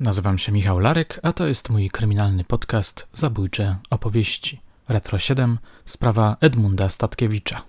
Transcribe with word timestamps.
Nazywam 0.00 0.38
się 0.38 0.52
Michał 0.52 0.78
Larek, 0.78 1.20
a 1.22 1.32
to 1.32 1.46
jest 1.46 1.70
mój 1.70 1.90
kryminalny 1.90 2.44
podcast 2.44 3.08
Zabójcze 3.12 3.76
opowieści. 3.90 4.60
Retro 4.88 5.18
7, 5.18 5.58
sprawa 5.84 6.36
Edmunda 6.40 6.88
Statkiewicza. 6.88 7.62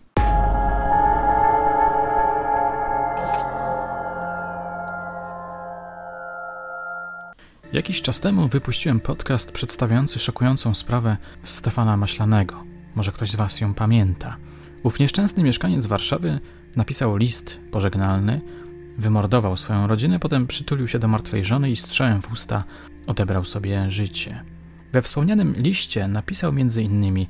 Jakiś 7.74 8.02
czas 8.02 8.20
temu 8.20 8.48
wypuściłem 8.48 9.00
podcast 9.00 9.52
przedstawiający 9.52 10.20
szokującą 10.20 10.76
sprawę 10.76 11.18
Stefana 11.44 11.98
Maślanego. 11.98 12.64
Może 12.96 13.12
ktoś 13.12 13.32
z 13.32 13.36
Was 13.36 13.62
ją 13.62 13.74
pamięta. 13.74 14.38
Ów 14.84 15.00
nieszczęsny 15.00 15.44
mieszkaniec 15.44 15.86
Warszawy 15.86 16.40
napisał 16.76 17.18
list 17.18 17.60
pożegnalny, 17.72 18.42
Wymordował 18.98 19.58
swoją 19.58 19.88
rodzinę, 19.88 20.20
potem 20.20 20.48
przytulił 20.48 20.88
się 20.88 21.00
do 21.00 21.08
martwej 21.08 21.46
żony 21.46 21.72
i 21.72 21.76
strzałem 21.76 22.22
w 22.22 22.32
usta 22.32 22.64
odebrał 23.08 23.46
sobie 23.46 23.92
życie. 23.92 24.44
We 24.94 25.02
wspomnianym 25.02 25.54
liście 25.54 26.08
napisał 26.08 26.54
między 26.54 26.84
innymi 26.84 27.28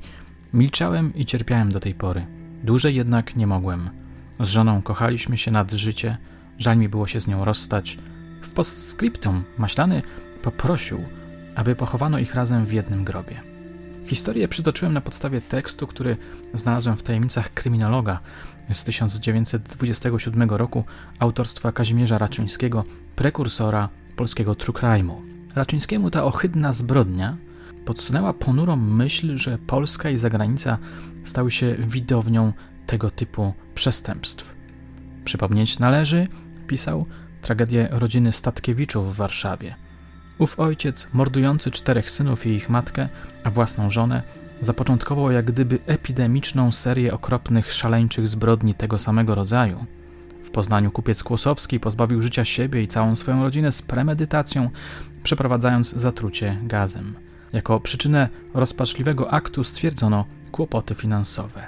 Milczałem 0.54 1.14
i 1.14 1.26
cierpiałem 1.26 1.72
do 1.72 1.80
tej 1.80 1.94
pory. 1.94 2.26
Dłużej 2.64 2.94
jednak 2.94 3.36
nie 3.36 3.46
mogłem. 3.46 3.90
Z 4.40 4.48
żoną 4.48 4.82
kochaliśmy 4.82 5.38
się 5.38 5.50
nad 5.50 5.72
życie, 5.72 6.16
żal 6.58 6.76
mi 6.76 6.88
było 6.88 7.06
się 7.06 7.20
z 7.20 7.26
nią 7.26 7.44
rozstać. 7.44 7.98
W 8.42 8.50
postscriptum 8.50 9.44
Maślany 9.58 10.02
poprosił, 10.42 11.04
aby 11.54 11.76
pochowano 11.76 12.18
ich 12.18 12.34
razem 12.34 12.66
w 12.66 12.72
jednym 12.72 13.04
grobie. 13.04 13.57
Historię 14.08 14.48
przytoczyłem 14.48 14.94
na 14.94 15.00
podstawie 15.00 15.40
tekstu, 15.40 15.86
który 15.86 16.16
znalazłem 16.54 16.96
w 16.96 17.02
tajemnicach 17.02 17.54
kryminologa 17.54 18.20
z 18.72 18.84
1927 18.84 20.50
roku 20.50 20.84
autorstwa 21.18 21.72
Kazimierza 21.72 22.18
Raczyńskiego, 22.18 22.84
prekursora 23.16 23.88
polskiego 24.16 24.54
true 24.54 24.74
crime'u. 24.74 25.14
Raczyńskiemu 25.54 26.10
ta 26.10 26.24
ohydna 26.24 26.72
zbrodnia 26.72 27.36
podsunęła 27.84 28.32
ponurą 28.32 28.76
myśl, 28.76 29.36
że 29.36 29.58
Polska 29.58 30.10
i 30.10 30.16
zagranica 30.16 30.78
stały 31.24 31.50
się 31.50 31.76
widownią 31.78 32.52
tego 32.86 33.10
typu 33.10 33.54
przestępstw. 33.74 34.54
Przypomnieć 35.24 35.78
należy, 35.78 36.28
pisał, 36.66 37.06
tragedię 37.42 37.88
rodziny 37.90 38.32
Statkiewiczów 38.32 39.14
w 39.14 39.16
Warszawie– 39.16 39.76
Ów 40.38 40.60
ojciec, 40.60 41.08
mordujący 41.12 41.70
czterech 41.70 42.10
synów 42.10 42.46
i 42.46 42.50
ich 42.50 42.68
matkę, 42.68 43.08
a 43.44 43.50
własną 43.50 43.90
żonę, 43.90 44.22
zapoczątkował 44.60 45.30
jak 45.30 45.44
gdyby 45.44 45.78
epidemiczną 45.86 46.72
serię 46.72 47.14
okropnych, 47.14 47.72
szaleńczych 47.72 48.28
zbrodni 48.28 48.74
tego 48.74 48.98
samego 48.98 49.34
rodzaju. 49.34 49.84
W 50.44 50.50
Poznaniu 50.50 50.90
kupiec 50.90 51.22
Kłosowski 51.22 51.80
pozbawił 51.80 52.22
życia 52.22 52.44
siebie 52.44 52.82
i 52.82 52.88
całą 52.88 53.16
swoją 53.16 53.42
rodzinę 53.42 53.72
z 53.72 53.82
premedytacją, 53.82 54.70
przeprowadzając 55.22 55.92
zatrucie 55.92 56.58
gazem. 56.62 57.14
Jako 57.52 57.80
przyczynę 57.80 58.28
rozpaczliwego 58.54 59.30
aktu 59.32 59.64
stwierdzono 59.64 60.24
kłopoty 60.52 60.94
finansowe. 60.94 61.66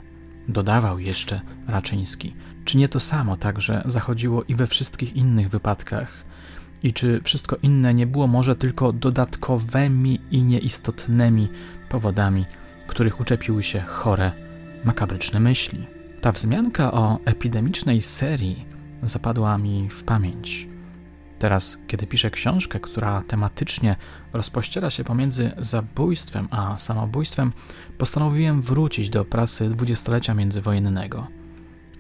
Dodawał 0.49 0.99
jeszcze 0.99 1.41
Raczyński. 1.69 2.35
Czy 2.65 2.79
nie 2.79 2.89
to 2.89 3.01
samo 3.01 3.37
także 3.37 3.83
zachodziło 3.87 4.45
i 4.45 4.55
we 4.55 4.67
wszystkich 4.67 5.17
innych 5.17 5.49
wypadkach? 5.49 6.30
I 6.83 6.93
czy 6.93 7.21
wszystko 7.25 7.57
inne 7.63 7.95
nie 7.95 8.07
było 8.07 8.27
może 8.27 8.57
tylko 8.57 8.93
dodatkowymi 8.93 10.21
i 10.31 10.43
nieistotnymi 10.43 11.49
powodami, 11.89 12.45
których 12.87 13.21
uczepiły 13.21 13.63
się 13.63 13.81
chore, 13.81 14.33
makabryczne 14.85 15.41
myśli. 15.41 15.87
Ta 16.21 16.33
wzmianka 16.33 16.93
o 16.93 17.19
epidemicznej 17.25 18.03
serii 18.03 18.65
zapadła 19.03 19.59
mi 19.59 19.89
w 19.91 20.05
pamięć. 20.05 20.69
Teraz, 21.39 21.79
kiedy 21.87 22.07
piszę 22.07 22.31
książkę, 22.31 22.81
która 22.81 23.23
tematycznie 23.27 23.97
rozpościera 24.33 24.91
się 24.91 25.05
pomiędzy 25.05 25.51
zabójstwem 25.59 26.49
a 26.51 26.79
samobójstwem, 26.79 27.53
postanowiłem 27.99 28.63
wrócić 28.63 29.11
do 29.11 29.25
prasy 29.25 29.69
dwudziestolecia 29.69 30.35
międzywojennego. 30.35 31.27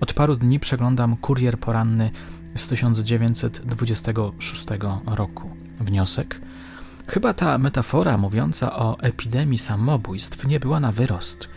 Od 0.00 0.12
paru 0.12 0.36
dni 0.36 0.60
przeglądam 0.60 1.16
kurier 1.16 1.58
poranny 1.58 2.10
z 2.56 2.68
1926 2.68 4.66
roku. 5.06 5.50
Wniosek? 5.80 6.40
Chyba 7.06 7.34
ta 7.34 7.58
metafora 7.58 8.18
mówiąca 8.18 8.76
o 8.76 9.00
epidemii 9.00 9.58
samobójstw 9.58 10.46
nie 10.46 10.60
była 10.60 10.80
na 10.80 10.92
wyrost. 10.92 11.48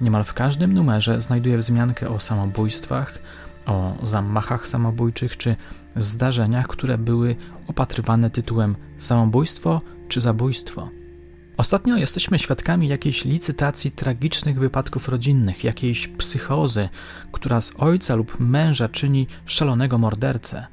Niemal 0.00 0.24
w 0.24 0.34
każdym 0.34 0.72
numerze 0.72 1.20
znajduję 1.20 1.58
wzmiankę 1.58 2.08
o 2.08 2.20
samobójstwach, 2.20 3.18
o 3.66 3.94
zamachach 4.02 4.68
samobójczych 4.68 5.36
czy 5.36 5.56
zdarzeniach, 5.96 6.66
które 6.66 6.98
były 6.98 7.36
opatrywane 7.66 8.30
tytułem 8.30 8.76
samobójstwo 8.98 9.80
czy 10.08 10.20
zabójstwo. 10.20 10.88
Ostatnio 11.56 11.96
jesteśmy 11.96 12.38
świadkami 12.38 12.88
jakiejś 12.88 13.24
licytacji 13.24 13.90
tragicznych 13.90 14.58
wypadków 14.58 15.08
rodzinnych, 15.08 15.64
jakiejś 15.64 16.08
psychozy, 16.08 16.88
która 17.32 17.60
z 17.60 17.72
ojca 17.78 18.14
lub 18.14 18.40
męża 18.40 18.88
czyni 18.88 19.26
szalonego 19.46 19.98
mordercę. 19.98 20.66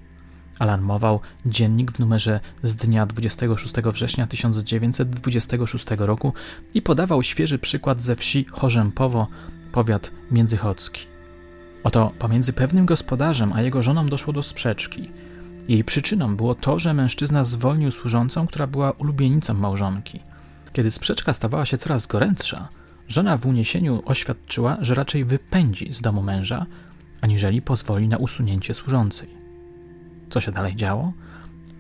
Alarmował 0.60 1.20
dziennik 1.46 1.92
w 1.92 2.00
numerze 2.00 2.40
z 2.64 2.76
dnia 2.76 3.06
26 3.06 3.74
września 3.74 4.28
1926 4.28 5.86
roku 5.98 6.34
i 6.74 6.82
podawał 6.82 7.24
świeży 7.24 7.60
przykład 7.60 8.02
ze 8.02 8.16
wsi 8.16 8.46
Chorzępowo, 8.52 9.28
powiat 9.72 10.12
międzychodzki. 10.32 11.06
Oto 11.84 12.12
pomiędzy 12.20 12.54
pewnym 12.54 12.86
gospodarzem 12.86 13.54
a 13.54 13.62
jego 13.62 13.84
żoną 13.84 14.08
doszło 14.08 14.34
do 14.34 14.44
sprzeczki. 14.44 15.10
Jej 15.68 15.84
przyczyną 15.84 16.36
było 16.36 16.56
to, 16.56 16.80
że 16.80 16.94
mężczyzna 16.94 17.44
zwolnił 17.44 17.92
służącą, 17.92 18.48
która 18.48 18.68
była 18.68 18.92
ulubienicą 18.92 19.54
małżonki. 19.54 20.20
Kiedy 20.74 20.92
sprzeczka 20.92 21.34
stawała 21.34 21.66
się 21.66 21.78
coraz 21.78 22.08
gorętsza, 22.08 22.70
żona 23.08 23.38
w 23.38 23.46
uniesieniu 23.46 24.02
oświadczyła, 24.06 24.78
że 24.82 24.96
raczej 24.96 25.26
wypędzi 25.26 25.94
z 25.94 26.02
domu 26.02 26.22
męża, 26.22 26.66
aniżeli 27.22 27.62
pozwoli 27.62 28.08
na 28.08 28.18
usunięcie 28.18 28.74
służącej. 28.74 29.30
Co 30.30 30.42
się 30.42 30.52
dalej 30.52 30.76
działo? 30.76 31.14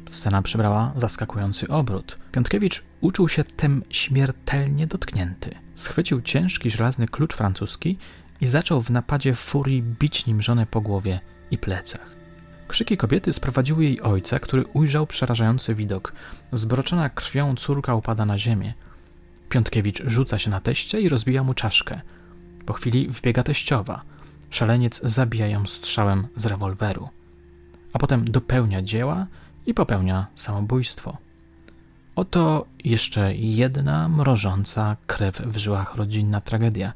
Scena 0.09 0.41
przybrała 0.41 0.93
zaskakujący 0.95 1.67
obrót. 1.67 2.17
Piątkiewicz 2.31 2.83
uczuł 3.01 3.29
się 3.29 3.43
tym 3.43 3.83
śmiertelnie 3.89 4.87
dotknięty. 4.87 5.55
Schwycił 5.75 6.21
ciężki 6.21 6.69
żelazny 6.69 7.07
klucz 7.07 7.33
francuski 7.35 7.97
i 8.41 8.47
zaczął 8.47 8.81
w 8.81 8.89
napadzie 8.89 9.35
furii 9.35 9.83
bić 9.83 10.25
nim 10.25 10.41
żonę 10.41 10.65
po 10.65 10.81
głowie 10.81 11.19
i 11.51 11.57
plecach. 11.57 12.15
Krzyki 12.67 12.97
kobiety 12.97 13.33
sprowadziły 13.33 13.83
jej 13.83 14.01
ojca, 14.01 14.39
który 14.39 14.65
ujrzał 14.65 15.07
przerażający 15.07 15.75
widok. 15.75 16.13
Zbroczona 16.51 17.09
krwią 17.09 17.55
córka 17.55 17.95
upada 17.95 18.25
na 18.25 18.39
ziemię. 18.39 18.73
Piątkiewicz 19.53 20.03
rzuca 20.05 20.39
się 20.39 20.49
na 20.49 20.59
teście 20.59 21.01
i 21.01 21.09
rozbija 21.09 21.43
mu 21.43 21.53
czaszkę. 21.53 22.01
Po 22.65 22.73
chwili 22.73 23.07
wbiega 23.07 23.43
teściowa. 23.43 24.01
Szaleniec 24.49 25.01
zabija 25.03 25.47
ją 25.47 25.67
strzałem 25.67 26.27
z 26.35 26.45
rewolweru. 26.45 27.09
A 27.93 27.99
potem 27.99 28.31
dopełnia 28.31 28.81
dzieła 28.81 29.27
i 29.65 29.73
popełnia 29.73 30.27
samobójstwo. 30.35 31.17
Oto 32.15 32.65
jeszcze 32.83 33.35
jedna 33.35 34.09
mrożąca 34.09 34.97
krew 35.07 35.41
w 35.41 35.57
żyłach 35.57 35.95
rodzinna 35.95 36.41
tragedia. 36.41 36.93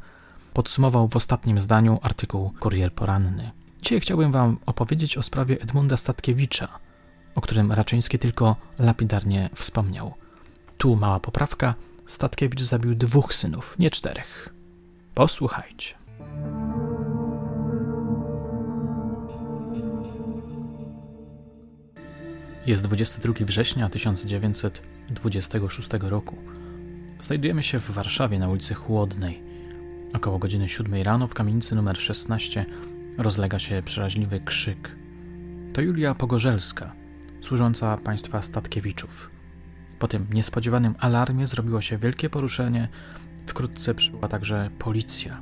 Podsumował 0.54 1.08
w 1.08 1.16
ostatnim 1.16 1.62
zdaniu 1.62 2.00
artykuł 2.02 2.54
Kurier 2.60 2.94
Poranny. 2.94 3.52
Dzisiaj 3.82 4.00
chciałbym 4.00 4.32
Wam 4.32 4.58
opowiedzieć 4.66 5.18
o 5.18 5.24
sprawie 5.24 5.62
Edmunda 5.62 5.98
Statkiewicza, 5.98 6.68
o 7.36 7.42
którym 7.42 7.72
Raczyński 7.72 8.20
tylko 8.20 8.56
lapidarnie 8.80 9.50
wspomniał. 9.56 10.14
Tu 10.78 10.96
mała 10.96 11.20
poprawka. 11.20 11.74
Statkiewicz 12.08 12.62
zabił 12.62 12.96
dwóch 12.96 13.34
synów, 13.34 13.76
nie 13.80 13.92
czterech. 13.92 14.50
Posłuchajcie. 15.14 15.96
Jest 22.66 22.84
22 22.84 23.34
września 23.46 23.90
1926 23.90 25.90
roku. 26.02 26.36
Znajdujemy 27.20 27.64
się 27.64 27.80
w 27.80 27.92
Warszawie 27.92 28.40
na 28.40 28.50
ulicy 28.50 28.74
Chłodnej. 28.74 29.44
Około 30.14 30.40
godziny 30.40 30.70
7 30.70 31.02
rano 31.02 31.28
w 31.28 31.34
kamienicy 31.34 31.76
numer 31.76 31.98
16 31.98 32.66
rozlega 33.18 33.60
się 33.60 33.82
przeraźliwy 33.86 34.40
krzyk. 34.40 34.96
To 35.74 35.82
Julia 35.82 36.16
Pogorzelska, 36.16 36.94
służąca 37.42 37.98
państwa 37.98 38.42
Statkiewiczów. 38.42 39.37
Po 40.00 40.08
tym 40.08 40.28
niespodziewanym 40.34 40.96
alarmie 41.00 41.48
zrobiło 41.48 41.82
się 41.82 41.98
wielkie 41.98 42.30
poruszenie, 42.30 42.88
wkrótce 43.48 43.96
przybyła 43.96 44.28
także 44.28 44.70
policja. 44.80 45.42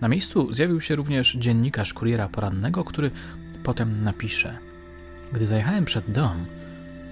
Na 0.00 0.08
miejscu 0.08 0.52
zjawił 0.52 0.80
się 0.80 0.96
również 0.96 1.36
dziennikarz 1.36 1.94
kuriera 1.94 2.28
porannego, 2.28 2.84
który 2.84 3.10
potem 3.62 4.02
napisze. 4.02 4.58
Gdy 5.32 5.46
zajechałem 5.46 5.84
przed 5.84 6.10
dom, 6.10 6.46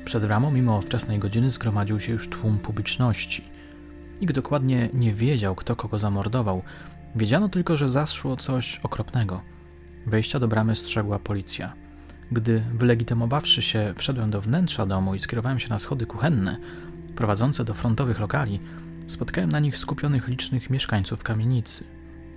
przed 0.04 0.26
bramą 0.26 0.50
mimo 0.50 0.81
wczesnej 0.81 1.19
godziny 1.19 1.50
zgromadził 1.50 2.00
się 2.00 2.12
już 2.12 2.28
tłum 2.28 2.58
publiczności. 2.58 3.44
Nikt 4.20 4.34
dokładnie 4.34 4.88
nie 4.94 5.12
wiedział, 5.12 5.54
kto 5.54 5.76
kogo 5.76 5.99
zamordował. 5.99 6.62
Wiedziano 7.16 7.49
tylko, 7.49 7.76
że 7.76 7.88
zaszło 7.88 8.37
coś 8.37 8.81
okropnego. 8.82 9.43
Wejścia 10.06 10.38
do 10.38 10.49
bramy 10.49 10.76
strzegła 10.76 11.19
policja. 11.19 11.72
Gdy 12.32 12.62
wylegitymowawszy 12.75 13.62
się, 13.62 13.94
wszedłem 13.96 14.31
do 14.31 14.40
wnętrza 14.40 14.87
domu 14.87 15.14
i 15.14 15.20
skierowałem 15.20 15.58
się 15.58 15.69
na 15.69 15.79
schody 15.79 16.06
kuchenne, 16.06 16.56
prowadzące 17.17 17.64
do 17.64 17.75
frontowych 17.75 18.20
lokali, 18.20 18.61
spotkałem 19.06 19.52
na 19.52 19.61
nich 19.61 19.76
skupionych 19.76 20.29
licznych 20.29 20.70
mieszkańców 20.70 21.23
kamienicy. 21.23 21.84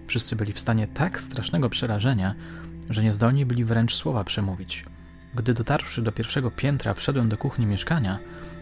Wszyscy 0.08 0.36
byli 0.36 0.54
w 0.54 0.60
stanie 0.60 0.88
tak 0.88 1.20
strasznego 1.20 1.70
przerażenia, 1.70 2.36
że 2.90 3.04
niezdolni 3.04 3.46
byli 3.46 3.66
wręcz 3.66 3.96
słowa 3.96 4.24
przemówić. 4.24 4.86
Gdy 5.36 5.54
dotarłszy 5.54 6.02
do 6.02 6.12
pierwszego 6.12 6.52
piętra, 6.52 6.94
wszedłem 6.94 7.30
do 7.30 7.38
kuchni 7.38 7.66
mieszkania, 7.66 8.20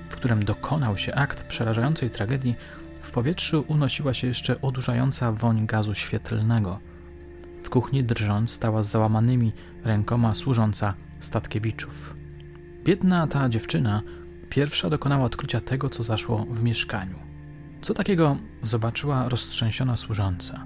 w 0.10 0.16
którym 0.16 0.46
dokonał 0.46 0.98
się 0.98 1.16
akt 1.16 1.44
przerażającej 1.44 2.10
tragedii, 2.10 2.56
w 3.02 3.12
powietrzu 3.12 3.66
unosiła 3.68 4.14
się 4.14 4.28
jeszcze 4.28 4.62
odurzająca 4.62 5.32
woń 5.32 5.66
gazu 5.66 5.94
świetlnego. 5.94 6.80
Kuchni 7.74 8.04
drżąc 8.04 8.52
stała 8.52 8.84
z 8.84 8.92
załamanymi 8.92 9.52
rękoma 9.84 10.34
służąca 10.34 10.94
Statkiewiczów. 11.20 12.16
Biedna 12.84 13.28
ta 13.28 13.50
dziewczyna 13.50 14.02
pierwsza 14.50 14.90
dokonała 14.90 15.26
odkrycia 15.26 15.62
tego, 15.62 15.90
co 15.90 16.04
zaszło 16.04 16.46
w 16.50 16.64
mieszkaniu. 16.64 17.16
Co 17.82 17.94
takiego 17.94 18.38
zobaczyła 18.64 19.30
roztrzęsiona 19.30 19.98
służąca? 19.98 20.66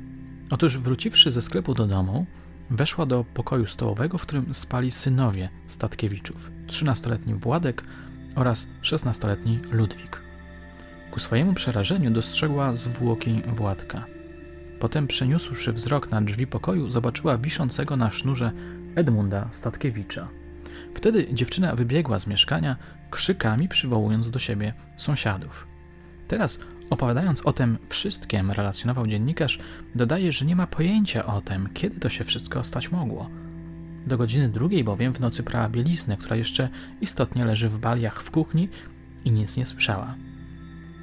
Otóż 0.49 0.77
wróciwszy 0.77 1.31
ze 1.31 1.41
sklepu 1.41 1.73
do 1.73 1.87
domu, 1.87 2.25
weszła 2.69 3.05
do 3.05 3.23
pokoju 3.23 3.65
stołowego, 3.65 4.17
w 4.17 4.21
którym 4.21 4.53
spali 4.53 4.91
synowie 4.91 5.49
Statkiewiczów, 5.67 6.51
13-letni 6.67 7.33
Władek 7.33 7.83
oraz 8.35 8.69
16-letni 8.81 9.59
Ludwik. 9.71 10.21
Ku 11.11 11.19
swojemu 11.19 11.53
przerażeniu 11.53 12.11
dostrzegła 12.11 12.75
zwłoki 12.75 13.41
Władka. 13.47 14.16
Potem 14.79 15.07
przeniósłszy 15.07 15.73
wzrok 15.73 16.11
na 16.11 16.21
drzwi 16.21 16.47
pokoju, 16.47 16.89
zobaczyła 16.89 17.37
wiszącego 17.37 17.97
na 17.97 18.11
sznurze 18.11 18.51
Edmunda 18.95 19.47
Statkiewicza. 19.51 20.27
Wtedy 20.93 21.33
dziewczyna 21.33 21.75
wybiegła 21.75 22.19
z 22.19 22.27
mieszkania, 22.27 22.75
krzykami 23.11 23.67
przywołując 23.67 24.29
do 24.29 24.39
siebie 24.39 24.73
sąsiadów. 24.97 25.67
Teraz, 26.27 26.59
opowiadając 26.89 27.41
o 27.41 27.53
tym 27.53 27.77
wszystkim, 27.89 28.51
relacjonował 28.51 29.07
dziennikarz, 29.07 29.59
dodaje, 29.95 30.31
że 30.31 30.45
nie 30.45 30.55
ma 30.55 30.67
pojęcia 30.67 31.25
o 31.25 31.41
tym, 31.41 31.69
kiedy 31.73 31.99
to 31.99 32.09
się 32.09 32.23
wszystko 32.23 32.63
stać 32.63 32.91
mogło. 32.91 33.29
Do 34.07 34.17
godziny 34.17 34.49
drugiej 34.49 34.83
bowiem 34.83 35.13
w 35.13 35.19
nocy 35.19 35.43
prała 35.43 35.69
bieliznę, 35.69 36.17
która 36.17 36.35
jeszcze 36.35 36.69
istotnie 37.01 37.45
leży 37.45 37.69
w 37.69 37.79
baliach 37.79 38.23
w 38.23 38.31
kuchni 38.31 38.69
i 39.25 39.31
nic 39.31 39.57
nie 39.57 39.65
słyszała. 39.65 40.15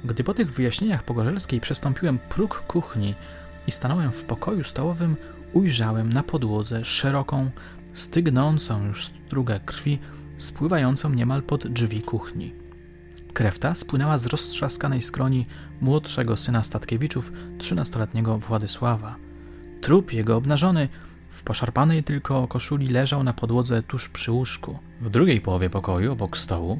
Gdy 0.05 0.23
po 0.23 0.33
tych 0.33 0.53
wyjaśnieniach 0.53 1.03
Pogorzelskiej 1.03 1.61
przestąpiłem 1.61 2.19
próg 2.19 2.63
kuchni 2.67 3.15
i 3.67 3.71
stanąłem 3.71 4.11
w 4.11 4.23
pokoju 4.23 4.63
stołowym, 4.63 5.15
ujrzałem 5.53 6.13
na 6.13 6.23
podłodze 6.23 6.85
szeroką, 6.85 7.49
stygnącą 7.93 8.85
już 8.85 9.05
strugę 9.05 9.59
krwi, 9.65 9.99
spływającą 10.37 11.09
niemal 11.09 11.43
pod 11.43 11.67
drzwi 11.67 12.01
kuchni. 12.01 12.53
Krew 13.33 13.59
ta 13.59 13.75
spłynęła 13.75 14.17
z 14.17 14.25
roztrzaskanej 14.25 15.01
skroni 15.01 15.45
młodszego 15.81 16.37
syna 16.37 16.63
Statkiewiczów, 16.63 17.31
trzynastoletniego 17.57 18.37
Władysława. 18.37 19.15
Trup 19.81 20.13
jego 20.13 20.37
obnażony, 20.37 20.89
w 21.29 21.43
poszarpanej 21.43 22.03
tylko 22.03 22.47
koszuli 22.47 22.87
leżał 22.87 23.23
na 23.23 23.33
podłodze 23.33 23.83
tuż 23.83 24.09
przy 24.09 24.31
łóżku. 24.31 24.79
W 25.01 25.09
drugiej 25.09 25.41
połowie 25.41 25.69
pokoju, 25.69 26.11
obok 26.11 26.37
stołu, 26.37 26.79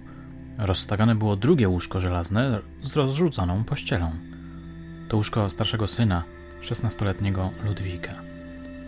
rozstawione 0.58 1.16
było 1.16 1.36
drugie 1.36 1.70
łóżko 1.70 2.02
żelazne 2.02 2.60
z 2.84 2.96
rozrzuconą 2.96 3.64
pościelą. 3.64 4.12
To 5.08 5.18
łóżko 5.18 5.50
starszego 5.50 5.88
syna, 5.88 6.24
szesnastoletniego 6.66 7.52
Ludwika. 7.66 8.14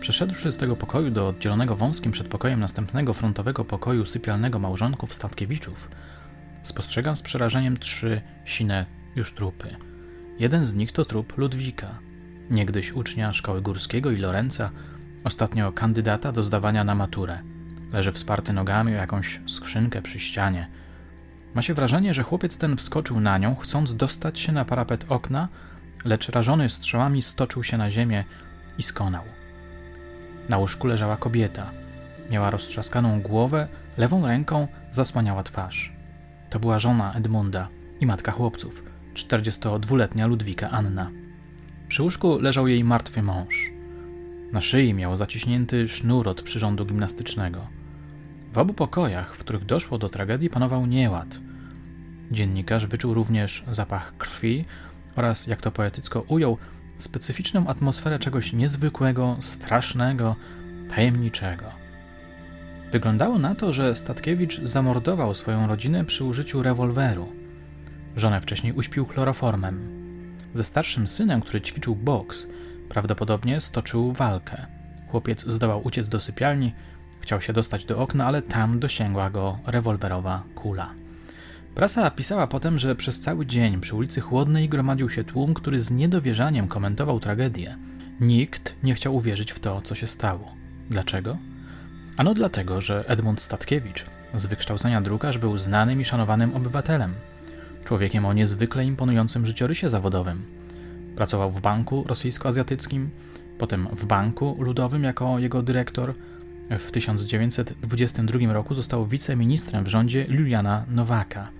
Przeszedłszy 0.00 0.52
z 0.52 0.56
tego 0.56 0.76
pokoju 0.76 1.10
do 1.10 1.28
oddzielonego 1.28 1.76
wąskim 1.76 2.12
przedpokojem 2.12 2.60
następnego 2.60 3.14
frontowego 3.14 3.64
pokoju 3.64 4.06
sypialnego 4.06 4.58
małżonków 4.58 5.14
Statkiewiczów, 5.14 5.90
spostrzegam 6.62 7.16
z 7.16 7.22
przerażeniem 7.22 7.76
trzy 7.76 8.20
sine 8.44 8.86
już 9.16 9.34
trupy. 9.34 9.76
Jeden 10.38 10.64
z 10.64 10.74
nich 10.74 10.92
to 10.92 11.04
trup 11.04 11.38
Ludwika, 11.38 11.98
niegdyś 12.50 12.92
ucznia 12.92 13.32
szkoły 13.32 13.62
górskiego 13.62 14.10
i 14.10 14.16
Lorenza, 14.16 14.70
ostatnio 15.24 15.72
kandydata 15.72 16.32
do 16.32 16.44
zdawania 16.44 16.84
na 16.84 16.94
maturę. 16.94 17.38
Leży 17.92 18.12
wsparty 18.12 18.52
nogami 18.52 18.92
o 18.92 18.96
jakąś 18.96 19.40
skrzynkę 19.46 20.02
przy 20.02 20.20
ścianie. 20.20 20.68
Ma 21.54 21.62
się 21.62 21.74
wrażenie, 21.74 22.14
że 22.14 22.22
chłopiec 22.22 22.58
ten 22.58 22.76
wskoczył 22.76 23.20
na 23.20 23.38
nią, 23.38 23.54
chcąc 23.54 23.96
dostać 23.96 24.40
się 24.40 24.52
na 24.52 24.64
parapet 24.64 25.04
okna, 25.08 25.48
lecz 26.04 26.28
rażony 26.28 26.68
strzałami 26.68 27.22
stoczył 27.22 27.64
się 27.64 27.76
na 27.76 27.90
ziemię 27.90 28.24
i 28.78 28.82
skonał. 28.82 29.24
Na 30.48 30.58
łóżku 30.58 30.86
leżała 30.86 31.16
kobieta. 31.16 31.70
Miała 32.30 32.50
roztrzaskaną 32.50 33.20
głowę, 33.20 33.68
lewą 33.96 34.26
ręką 34.26 34.68
zasłaniała 34.90 35.42
twarz. 35.42 35.92
To 36.50 36.60
była 36.60 36.78
żona 36.78 37.14
Edmunda 37.14 37.68
i 38.00 38.06
matka 38.06 38.32
chłopców, 38.32 38.82
42-letnia 39.14 40.26
Ludwika 40.26 40.70
Anna. 40.70 41.10
Przy 41.88 42.02
łóżku 42.02 42.38
leżał 42.38 42.68
jej 42.68 42.84
martwy 42.84 43.22
mąż. 43.22 43.70
Na 44.52 44.60
szyi 44.60 44.94
miał 44.94 45.16
zaciśnięty 45.16 45.88
sznur 45.88 46.28
od 46.28 46.42
przyrządu 46.42 46.86
gimnastycznego. 46.86 47.66
W 48.52 48.58
obu 48.58 48.74
pokojach, 48.74 49.36
w 49.36 49.38
których 49.38 49.64
doszło 49.64 49.98
do 49.98 50.08
tragedii, 50.08 50.50
panował 50.50 50.86
nieład. 50.86 51.38
Dziennikarz 52.30 52.86
wyczuł 52.86 53.14
również 53.14 53.64
zapach 53.70 54.16
krwi 54.18 54.64
oraz, 55.18 55.46
jak 55.46 55.60
to 55.60 55.70
poetycko 55.70 56.24
ujął, 56.28 56.58
specyficzną 56.98 57.66
atmosferę 57.66 58.18
czegoś 58.18 58.52
niezwykłego, 58.52 59.36
strasznego, 59.40 60.36
tajemniczego. 60.94 61.64
Wyglądało 62.92 63.38
na 63.38 63.54
to, 63.54 63.72
że 63.72 63.94
Statkiewicz 63.94 64.60
zamordował 64.62 65.34
swoją 65.34 65.66
rodzinę 65.66 66.04
przy 66.04 66.24
użyciu 66.24 66.62
rewolweru. 66.62 67.32
Żonę 68.16 68.40
wcześniej 68.40 68.72
uśpił 68.72 69.06
chloroformem. 69.06 69.98
Ze 70.54 70.64
starszym 70.64 71.08
synem, 71.08 71.40
który 71.40 71.60
ćwiczył 71.60 71.96
boks, 71.96 72.46
prawdopodobnie 72.88 73.60
stoczył 73.60 74.12
walkę. 74.12 74.66
Chłopiec 75.08 75.44
zdołał 75.46 75.86
uciec 75.86 76.08
do 76.08 76.20
sypialni, 76.20 76.72
chciał 77.20 77.40
się 77.40 77.52
dostać 77.52 77.84
do 77.84 77.98
okna, 77.98 78.26
ale 78.26 78.42
tam 78.42 78.80
dosięgła 78.80 79.30
go 79.30 79.58
rewolwerowa 79.66 80.42
kula. 80.54 80.97
Prasa 81.78 82.10
pisała 82.10 82.46
potem, 82.46 82.78
że 82.78 82.94
przez 82.94 83.20
cały 83.20 83.46
dzień 83.46 83.80
przy 83.80 83.96
ulicy 83.96 84.20
Chłodnej 84.20 84.68
gromadził 84.68 85.10
się 85.10 85.24
tłum, 85.24 85.54
który 85.54 85.80
z 85.80 85.90
niedowierzaniem 85.90 86.68
komentował 86.68 87.20
tragedię. 87.20 87.76
Nikt 88.20 88.74
nie 88.82 88.94
chciał 88.94 89.16
uwierzyć 89.16 89.52
w 89.52 89.60
to, 89.60 89.80
co 89.80 89.94
się 89.94 90.06
stało. 90.06 90.54
Dlaczego? 90.90 91.36
Ano 92.16 92.34
dlatego, 92.34 92.80
że 92.80 93.04
Edmund 93.08 93.42
Statkiewicz, 93.42 94.06
z 94.34 94.46
wykształcenia 94.46 95.00
drukarz, 95.00 95.38
był 95.38 95.58
znanym 95.58 96.00
i 96.00 96.04
szanowanym 96.04 96.56
obywatelem. 96.56 97.14
Człowiekiem 97.84 98.26
o 98.26 98.32
niezwykle 98.32 98.84
imponującym 98.84 99.46
życiorysie 99.46 99.90
zawodowym. 99.90 100.42
Pracował 101.16 101.50
w 101.50 101.60
banku 101.60 102.04
rosyjsko-azjatyckim, 102.08 103.10
potem 103.58 103.88
w 103.92 104.06
banku 104.06 104.56
ludowym 104.58 105.04
jako 105.04 105.38
jego 105.38 105.62
dyrektor. 105.62 106.14
W 106.70 106.90
1922 106.90 108.52
roku 108.52 108.74
został 108.74 109.06
wiceministrem 109.06 109.84
w 109.84 109.88
rządzie 109.88 110.26
Juliana 110.28 110.84
Nowaka. 110.90 111.58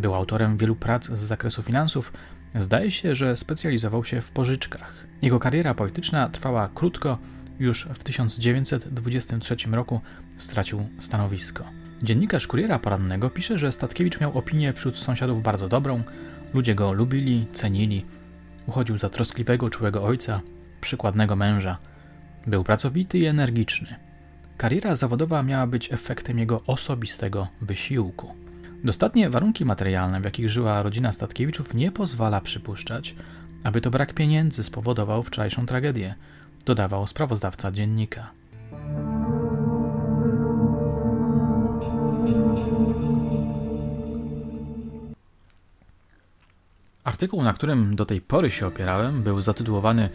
Był 0.00 0.14
autorem 0.14 0.56
wielu 0.56 0.76
prac 0.76 1.06
z 1.06 1.20
zakresu 1.20 1.62
finansów. 1.62 2.12
Zdaje 2.54 2.90
się, 2.90 3.14
że 3.14 3.36
specjalizował 3.36 4.04
się 4.04 4.20
w 4.20 4.30
pożyczkach. 4.30 5.06
Jego 5.22 5.38
kariera 5.38 5.74
polityczna 5.74 6.28
trwała 6.28 6.68
krótko, 6.74 7.18
już 7.58 7.88
w 7.94 8.04
1923 8.04 9.56
roku 9.70 10.00
stracił 10.36 10.88
stanowisko. 10.98 11.64
Dziennikarz 12.02 12.46
Kuriera 12.46 12.78
Porannego 12.78 13.30
pisze, 13.30 13.58
że 13.58 13.72
Statkiewicz 13.72 14.20
miał 14.20 14.38
opinię 14.38 14.72
wśród 14.72 14.98
sąsiadów 14.98 15.42
bardzo 15.42 15.68
dobrą, 15.68 16.02
ludzie 16.54 16.74
go 16.74 16.92
lubili, 16.92 17.46
cenili. 17.52 18.06
Uchodził 18.66 18.98
za 18.98 19.10
troskliwego, 19.10 19.70
czułego 19.70 20.02
ojca, 20.04 20.40
przykładnego 20.80 21.36
męża. 21.36 21.78
Był 22.46 22.64
pracowity 22.64 23.18
i 23.18 23.26
energiczny. 23.26 23.96
Kariera 24.56 24.96
zawodowa 24.96 25.42
miała 25.42 25.66
być 25.66 25.92
efektem 25.92 26.38
jego 26.38 26.62
osobistego 26.66 27.48
wysiłku. 27.60 28.34
Dostatnie 28.84 29.30
warunki 29.30 29.64
materialne, 29.64 30.20
w 30.20 30.24
jakich 30.24 30.50
żyła 30.50 30.82
rodzina 30.82 31.12
Statkiewiczów, 31.12 31.74
nie 31.74 31.92
pozwala 31.92 32.40
przypuszczać, 32.40 33.14
aby 33.64 33.80
to 33.80 33.90
brak 33.90 34.14
pieniędzy 34.14 34.64
spowodował 34.64 35.22
wczorajszą 35.22 35.66
tragedię, 35.66 36.14
dodawał 36.64 37.06
sprawozdawca 37.06 37.72
dziennika. 37.72 38.30
Artykuł, 47.04 47.42
na 47.42 47.52
którym 47.52 47.96
do 47.96 48.06
tej 48.06 48.20
pory 48.20 48.50
się 48.50 48.66
opierałem, 48.66 49.22
był 49.22 49.42
zatytułowany 49.42 50.08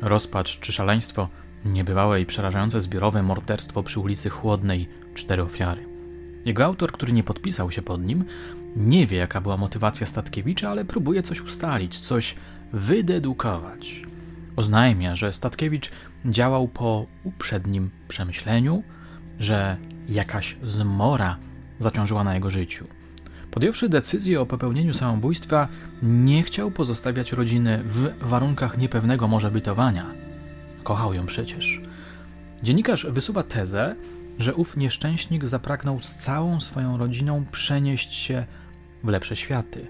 Rozpacz 0.00 0.60
czy 0.60 0.72
szaleństwo 0.72 1.28
niebywałe 1.64 2.20
i 2.20 2.26
przerażające 2.26 2.80
zbiorowe 2.80 3.22
morderstwo 3.22 3.82
przy 3.82 4.00
ulicy 4.00 4.30
Chłodnej 4.30 4.88
cztery 5.14 5.42
ofiary. 5.42 5.91
Jego 6.44 6.64
autor, 6.64 6.92
który 6.92 7.12
nie 7.12 7.22
podpisał 7.22 7.70
się 7.70 7.82
pod 7.82 8.04
nim, 8.04 8.24
nie 8.76 9.06
wie, 9.06 9.16
jaka 9.16 9.40
była 9.40 9.56
motywacja 9.56 10.06
Statkiewicza, 10.06 10.68
ale 10.68 10.84
próbuje 10.84 11.22
coś 11.22 11.40
ustalić, 11.40 12.00
coś 12.00 12.34
wydedukować. 12.72 14.02
Oznajmia, 14.56 15.16
że 15.16 15.32
Statkiewicz 15.32 15.90
działał 16.24 16.68
po 16.68 17.06
uprzednim 17.24 17.90
przemyśleniu, 18.08 18.82
że 19.40 19.76
jakaś 20.08 20.56
zmora 20.62 21.36
zaciążyła 21.78 22.24
na 22.24 22.34
jego 22.34 22.50
życiu. 22.50 22.86
Podjąwszy 23.50 23.88
decyzję 23.88 24.40
o 24.40 24.46
popełnieniu 24.46 24.94
samobójstwa, 24.94 25.68
nie 26.02 26.42
chciał 26.42 26.70
pozostawiać 26.70 27.32
rodziny 27.32 27.82
w 27.84 28.12
warunkach 28.20 28.78
niepewnego 28.78 29.28
może 29.28 29.50
bytowania. 29.50 30.06
Kochał 30.82 31.14
ją 31.14 31.26
przecież. 31.26 31.80
Dziennikarz 32.62 33.06
wysuwa 33.10 33.42
tezę, 33.42 33.96
że 34.38 34.54
ów 34.54 34.76
nieszczęśnik 34.76 35.44
zapragnął 35.44 36.00
z 36.00 36.14
całą 36.14 36.60
swoją 36.60 36.96
rodziną 36.96 37.44
przenieść 37.52 38.14
się 38.14 38.44
w 39.04 39.08
lepsze 39.08 39.36
światy. 39.36 39.86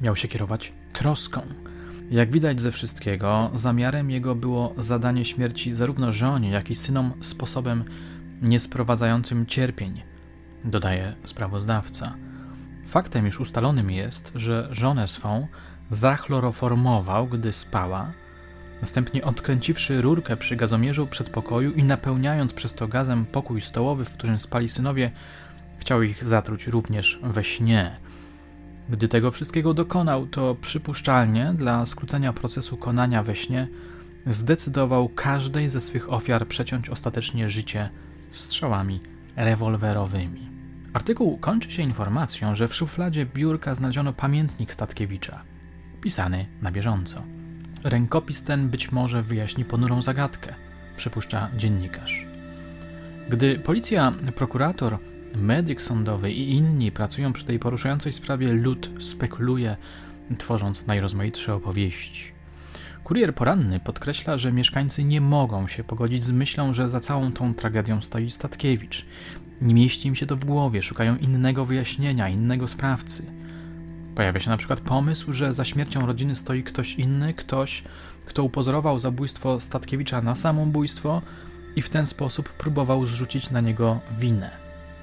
Miał 0.00 0.16
się 0.16 0.28
kierować 0.28 0.72
troską. 0.92 1.42
Jak 2.10 2.30
widać 2.30 2.60
ze 2.60 2.72
wszystkiego, 2.72 3.50
zamiarem 3.54 4.10
jego 4.10 4.34
było 4.34 4.74
zadanie 4.78 5.24
śmierci 5.24 5.74
zarówno 5.74 6.12
żonie, 6.12 6.50
jak 6.50 6.70
i 6.70 6.74
synom 6.74 7.12
sposobem 7.20 7.84
niesprowadzającym 8.42 9.46
cierpień, 9.46 10.02
dodaje 10.64 11.14
sprawozdawca. 11.24 12.14
Faktem 12.86 13.26
już 13.26 13.40
ustalonym 13.40 13.90
jest, 13.90 14.32
że 14.34 14.68
żonę 14.70 15.08
swą 15.08 15.46
zachloroformował, 15.90 17.26
gdy 17.26 17.52
spała, 17.52 18.12
następnie 18.80 19.24
odkręciwszy 19.24 20.02
rurkę 20.02 20.36
przy 20.36 20.56
gazomierzu 20.56 21.06
przedpokoju 21.06 21.72
i 21.72 21.84
napełniając 21.84 22.52
przez 22.52 22.74
to 22.74 22.88
gazem 22.88 23.26
pokój 23.26 23.60
stołowy, 23.60 24.04
w 24.04 24.14
którym 24.14 24.38
spali 24.38 24.68
synowie, 24.68 25.10
chciał 25.78 26.02
ich 26.02 26.24
zatruć 26.24 26.66
również 26.66 27.20
we 27.22 27.44
śnie. 27.44 27.96
Gdy 28.88 29.08
tego 29.08 29.30
wszystkiego 29.30 29.74
dokonał, 29.74 30.26
to 30.26 30.54
przypuszczalnie 30.54 31.52
dla 31.56 31.86
skrócenia 31.86 32.32
procesu 32.32 32.76
konania 32.76 33.22
we 33.22 33.36
śnie 33.36 33.68
zdecydował 34.26 35.08
każdej 35.08 35.70
ze 35.70 35.80
swych 35.80 36.12
ofiar 36.12 36.46
przeciąć 36.46 36.90
ostatecznie 36.90 37.48
życie 37.50 37.90
strzałami 38.30 39.00
rewolwerowymi. 39.36 40.46
Artykuł 40.92 41.38
kończy 41.38 41.70
się 41.70 41.82
informacją, 41.82 42.54
że 42.54 42.68
w 42.68 42.74
szufladzie 42.74 43.26
biurka 43.26 43.74
znaleziono 43.74 44.12
pamiętnik 44.12 44.72
Statkiewicza, 44.72 45.42
pisany 46.00 46.46
na 46.62 46.72
bieżąco. 46.72 47.35
Rękopis 47.88 48.42
ten 48.42 48.68
być 48.68 48.92
może 48.92 49.22
wyjaśni 49.22 49.64
ponurą 49.64 50.02
zagadkę, 50.02 50.54
przypuszcza 50.96 51.50
dziennikarz. 51.56 52.26
Gdy 53.28 53.58
policja, 53.58 54.12
prokurator, 54.34 54.98
medyk 55.34 55.82
sądowy 55.82 56.32
i 56.32 56.50
inni 56.50 56.92
pracują 56.92 57.32
przy 57.32 57.44
tej 57.44 57.58
poruszającej 57.58 58.12
sprawie, 58.12 58.52
lud 58.52 58.90
spekuluje, 59.00 59.76
tworząc 60.38 60.86
najrozmaitsze 60.86 61.54
opowieści. 61.54 62.32
Kurier 63.04 63.34
poranny 63.34 63.80
podkreśla, 63.80 64.38
że 64.38 64.52
mieszkańcy 64.52 65.04
nie 65.04 65.20
mogą 65.20 65.68
się 65.68 65.84
pogodzić 65.84 66.24
z 66.24 66.30
myślą, 66.30 66.72
że 66.72 66.90
za 66.90 67.00
całą 67.00 67.32
tą 67.32 67.54
tragedią 67.54 68.02
stoi 68.02 68.30
Statkiewicz. 68.30 69.06
Nie 69.60 69.74
mieści 69.74 70.08
im 70.08 70.14
się 70.14 70.26
to 70.26 70.36
w 70.36 70.44
głowie, 70.44 70.82
szukają 70.82 71.16
innego 71.16 71.64
wyjaśnienia, 71.64 72.28
innego 72.28 72.68
sprawcy. 72.68 73.26
Pojawia 74.16 74.40
się 74.40 74.50
na 74.50 74.56
przykład 74.56 74.80
pomysł, 74.80 75.32
że 75.32 75.54
za 75.54 75.64
śmiercią 75.64 76.06
rodziny 76.06 76.36
stoi 76.36 76.62
ktoś 76.62 76.94
inny, 76.94 77.34
ktoś, 77.34 77.84
kto 78.26 78.42
upozorował 78.42 78.98
zabójstwo 78.98 79.60
Statkiewicza 79.60 80.22
na 80.22 80.34
samobójstwo 80.34 81.22
i 81.76 81.82
w 81.82 81.90
ten 81.90 82.06
sposób 82.06 82.48
próbował 82.48 83.06
zrzucić 83.06 83.50
na 83.50 83.60
niego 83.60 84.00
winę. 84.18 84.50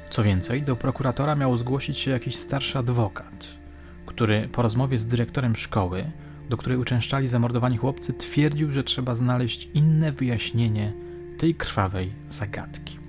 Co 0.10 0.24
więcej, 0.24 0.64
do 0.64 0.76
prokuratora 0.76 1.36
miał 1.36 1.58
zgłosić 1.58 1.98
się 1.98 2.12
jakiś 2.12 2.36
starszy 2.36 2.78
adwokat, 2.78 3.48
który 4.06 4.50
po 4.52 4.62
rozmowie 4.62 4.98
z 4.98 5.08
dyrektorem 5.08 5.56
szkoły, 5.56 6.12
do 6.50 6.58
której 6.58 6.78
uczęszczali 6.78 7.28
zamordowani 7.28 7.78
chłopcy, 7.78 8.14
twierdził, 8.14 8.72
że 8.72 8.84
trzeba 8.84 9.16
znaleźć 9.16 9.70
inne 9.74 10.12
wyjaśnienie 10.12 10.94
tej 11.38 11.56
krwawej 11.56 12.14
zagadki. 12.30 13.00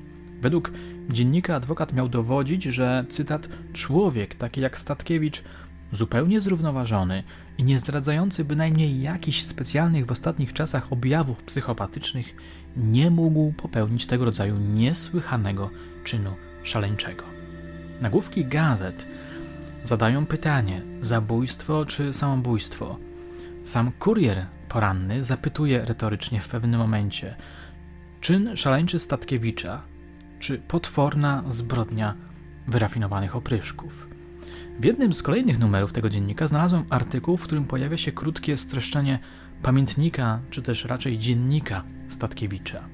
Według 0.41 0.73
dziennika 1.11 1.57
adwokat 1.57 1.93
miał 1.93 2.09
dowodzić, 2.09 2.63
że 2.63 3.05
cytat 3.09 3.49
człowiek 3.73 4.35
taki 4.35 4.61
jak 4.61 4.79
Statkiewicz 4.79 5.43
zupełnie 5.93 6.41
zrównoważony 6.41 7.23
i 7.59 7.65
nie 7.65 7.79
zdradzający 7.79 8.45
bynajmniej 8.45 9.03
jakichś 9.03 9.43
specjalnych 9.43 10.07
w 10.07 10.11
ostatnich 10.11 10.53
czasach 10.53 10.93
objawów 10.93 11.43
psychopatycznych, 11.43 12.35
nie 12.77 13.11
mógł 13.11 13.53
popełnić 13.53 14.07
tego 14.07 14.25
rodzaju 14.25 14.59
niesłychanego 14.59 15.71
czynu 16.05 16.31
szaleńczego. 16.63 17.25
Nagłówki 18.01 18.45
gazet 18.45 19.07
zadają 19.85 20.27
pytanie: 20.27 20.83
zabójstwo 21.01 21.87
czy 21.87 22.15
samobójstwo? 22.15 22.99
Sam 23.65 23.93
kurier 23.99 24.47
poranny 24.69 25.25
zapytuje 25.25 25.85
retorycznie 25.85 26.41
w 26.41 26.49
pewnym 26.49 26.81
momencie: 26.81 27.35
czyn 28.21 28.57
szaleńczy 28.57 28.99
Statkiewicza, 28.99 29.83
czy 30.39 30.59
potworna 30.59 31.45
zbrodnia 31.49 32.15
wyrafinowanych 32.69 33.37
opryszków? 33.37 34.14
W 34.81 34.85
jednym 34.85 35.15
z 35.15 35.23
kolejnych 35.23 35.59
numerów 35.59 35.93
tego 35.93 36.09
dziennika 36.11 36.47
znalazłem 36.47 36.85
artykuł, 36.91 37.37
w 37.37 37.43
którym 37.43 37.65
pojawia 37.65 37.97
się 37.97 38.13
krótkie 38.13 38.57
streszczenie 38.57 39.19
pamiętnika, 39.63 40.41
czy 40.51 40.63
też 40.63 40.85
raczej 40.85 41.19
dziennika 41.19 41.85
Statkiewicza. 42.09 42.85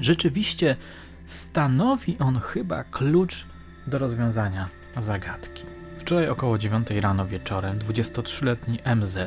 Rzeczywiście 0.00 0.76
stanowi 1.24 2.18
on 2.18 2.40
chyba 2.40 2.84
klucz 2.84 3.46
do 3.86 3.98
rozwiązania 3.98 4.68
zagadki. 5.00 5.64
Wczoraj 5.98 6.28
około 6.28 6.58
9 6.58 6.90
rano 6.90 7.26
wieczorem 7.26 7.78
23-letni 7.78 8.78
MZ 8.96 9.18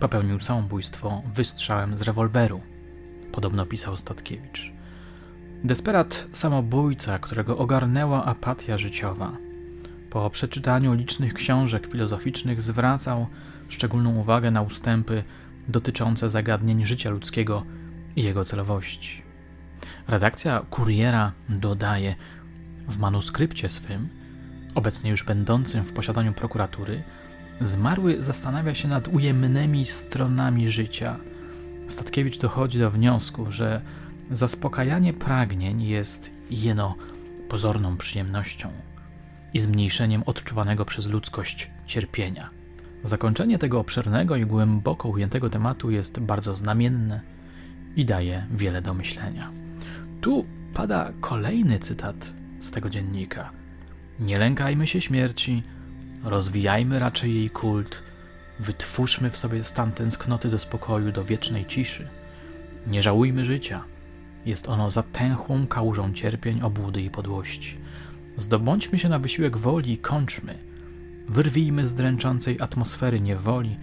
popełnił 0.00 0.40
samobójstwo 0.40 1.22
wystrzałem 1.34 1.98
z 1.98 2.02
rewolweru. 2.02 2.60
Podobno 3.32 3.66
pisał 3.66 3.96
Statkiewicz. 3.96 4.72
Desperat 5.64 6.26
samobójca, 6.32 7.18
którego 7.18 7.58
ogarnęła 7.58 8.24
apatia 8.24 8.78
życiowa– 8.78 9.32
po 10.16 10.30
przeczytaniu 10.30 10.94
licznych 10.94 11.34
książek 11.34 11.86
filozoficznych 11.86 12.62
zwracał 12.62 13.26
szczególną 13.68 14.16
uwagę 14.16 14.50
na 14.50 14.62
ustępy 14.62 15.24
dotyczące 15.68 16.30
zagadnień 16.30 16.86
życia 16.86 17.10
ludzkiego 17.10 17.64
i 18.16 18.22
jego 18.22 18.44
celowości. 18.44 19.22
Redakcja 20.08 20.62
Kuriera 20.70 21.32
dodaje 21.48 22.14
w 22.88 22.98
manuskrypcie 22.98 23.68
swym, 23.68 24.08
obecnie 24.74 25.10
już 25.10 25.24
będącym 25.24 25.84
w 25.84 25.92
posiadaniu 25.92 26.32
prokuratury, 26.32 27.02
zmarły 27.60 28.24
zastanawia 28.24 28.74
się 28.74 28.88
nad 28.88 29.08
ujemnymi 29.08 29.86
stronami 29.86 30.70
życia. 30.70 31.16
Statkiewicz 31.88 32.38
dochodzi 32.38 32.78
do 32.78 32.90
wniosku, 32.90 33.52
że 33.52 33.80
zaspokajanie 34.30 35.12
pragnień 35.12 35.82
jest 35.82 36.30
jeno 36.50 36.94
pozorną 37.48 37.96
przyjemnością 37.96 38.95
i 39.56 39.58
zmniejszeniem 39.58 40.22
odczuwanego 40.26 40.84
przez 40.84 41.06
ludzkość 41.06 41.70
cierpienia. 41.86 42.50
Zakończenie 43.02 43.58
tego 43.58 43.80
obszernego 43.80 44.36
i 44.36 44.46
głęboko 44.46 45.08
ujętego 45.08 45.50
tematu 45.50 45.90
jest 45.90 46.20
bardzo 46.20 46.56
znamienne 46.56 47.20
i 47.96 48.04
daje 48.04 48.46
wiele 48.50 48.82
do 48.82 48.94
myślenia. 48.94 49.50
Tu 50.20 50.44
pada 50.74 51.12
kolejny 51.20 51.78
cytat 51.78 52.32
z 52.60 52.70
tego 52.70 52.90
dziennika. 52.90 53.50
Nie 54.20 54.38
lękajmy 54.38 54.86
się 54.86 55.00
śmierci, 55.00 55.62
rozwijajmy 56.24 56.98
raczej 56.98 57.34
jej 57.34 57.50
kult, 57.50 58.02
wytwórzmy 58.60 59.30
w 59.30 59.36
sobie 59.36 59.64
stan 59.64 59.92
tęsknoty 59.92 60.48
do 60.48 60.58
spokoju, 60.58 61.12
do 61.12 61.24
wiecznej 61.24 61.66
ciszy. 61.66 62.08
Nie 62.86 63.02
żałujmy 63.02 63.44
życia. 63.44 63.84
Jest 64.46 64.68
ono 64.68 64.90
zatęchłą 64.90 65.66
kałużą 65.66 66.12
cierpień, 66.12 66.62
obłudy 66.62 67.02
i 67.02 67.10
podłości. 67.10 67.86
Zdobądźmy 68.38 68.98
się 68.98 69.08
na 69.08 69.18
wysiłek 69.18 69.56
woli 69.56 69.92
i 69.92 69.98
kończmy. 69.98 70.58
Wyrwijmy 71.28 71.86
z 71.86 71.94
dręczącej 71.94 72.60
atmosfery 72.60 73.20
niewoli 73.20 73.76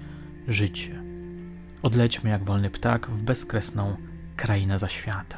życie. 0.47 1.03
Odlećmy 1.81 2.29
jak 2.29 2.43
wolny 2.43 2.69
ptak 2.69 3.09
w 3.09 3.23
bezkresną 3.23 3.95
krainę 4.35 4.79
zaświata. 4.79 5.37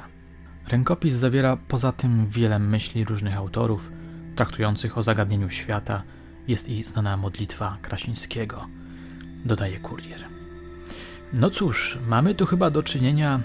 Rękopis 0.68 1.14
zawiera 1.14 1.58
poza 1.68 1.92
tym 1.92 2.28
wiele 2.28 2.60
myśli 2.60 3.06
różnych 3.06 3.38
autorów 3.38 3.92
traktujących 4.36 4.98
o 4.98 5.04
zagadnieniu 5.04 5.50
świata. 5.50 6.04
Jest 6.48 6.70
i 6.70 6.84
znana 6.84 7.18
modlitwa 7.18 7.78
Krasińskiego, 7.82 8.68
dodaje 9.46 9.80
kurier. 9.80 10.26
No 11.34 11.50
cóż, 11.50 11.98
mamy 12.08 12.36
tu 12.36 12.46
chyba 12.46 12.70
do 12.70 12.84
czynienia 12.84 13.40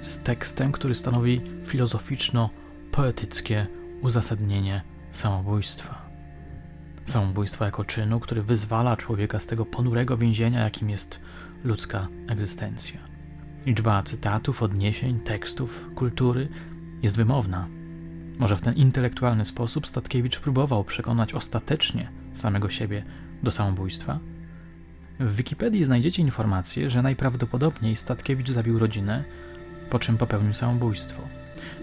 z 0.00 0.18
tekstem, 0.18 0.72
który 0.72 0.94
stanowi 0.94 1.40
filozoficzno-poetyckie 1.66 3.66
uzasadnienie 4.02 4.82
samobójstwa. 5.10 6.02
Samobójstwa 7.04 7.64
jako 7.64 7.84
czynu, 7.84 8.20
który 8.20 8.42
wyzwala 8.42 8.96
człowieka 8.96 9.40
z 9.40 9.46
tego 9.46 9.66
ponurego 9.66 10.16
więzienia, 10.16 10.60
jakim 10.60 10.90
jest 10.90 11.20
ludzka 11.64 12.08
egzystencja. 12.28 13.00
Liczba 13.66 14.02
cytatów, 14.02 14.62
odniesień, 14.62 15.20
tekstów, 15.20 15.90
kultury 15.94 16.48
jest 17.02 17.16
wymowna. 17.16 17.68
Może 18.38 18.56
w 18.56 18.60
ten 18.60 18.74
intelektualny 18.74 19.44
sposób 19.44 19.86
Statkiewicz 19.86 20.40
próbował 20.40 20.84
przekonać 20.84 21.34
ostatecznie 21.34 22.10
samego 22.32 22.70
siebie 22.70 23.04
do 23.42 23.50
samobójstwa? 23.50 24.18
W 25.20 25.36
Wikipedii 25.36 25.84
znajdziecie 25.84 26.22
informację, 26.22 26.90
że 26.90 27.02
najprawdopodobniej 27.02 27.96
Statkiewicz 27.96 28.50
zabił 28.50 28.78
rodzinę, 28.78 29.24
po 29.90 29.98
czym 29.98 30.18
popełnił 30.18 30.54
samobójstwo. 30.54 31.22